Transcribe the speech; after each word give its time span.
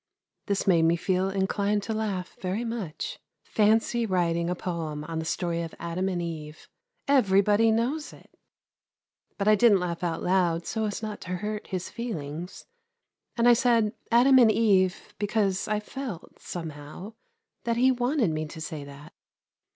This 0.47 0.65
made 0.65 0.81
me 0.81 0.95
feel 0.95 1.29
inclined 1.29 1.83
to 1.83 1.93
laugh 1.93 2.35
very 2.41 2.65
much. 2.65 3.19
Fancy 3.43 4.07
writing 4.07 4.49
a 4.49 4.55
poem 4.55 5.03
on 5.03 5.19
the 5.19 5.25
story 5.25 5.61
of 5.61 5.75
Adam 5.77 6.09
and 6.09 6.19
Eve! 6.23 6.67
Everybody 7.07 7.69
knows 7.69 8.11
it! 8.11 8.31
But 9.37 9.47
I 9.47 9.53
didn't 9.53 9.79
laugh 9.79 10.03
out 10.03 10.23
loud, 10.23 10.65
so 10.65 10.85
as 10.85 11.03
not 11.03 11.21
to 11.21 11.29
hurt 11.35 11.67
his 11.67 11.91
feelings, 11.91 12.65
and 13.37 13.47
I 13.47 13.53
said 13.53 13.93
"Adam 14.11 14.39
and 14.39 14.51
Eve," 14.51 15.13
because 15.19 15.67
I 15.67 15.79
felt, 15.79 16.39
somehow, 16.39 17.13
that 17.65 17.77
he 17.77 17.91
wanted 17.91 18.31
me 18.31 18.47
to 18.47 18.59
say 18.59 18.83
that. 18.83 19.13